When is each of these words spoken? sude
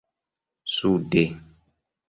sude 0.75 1.23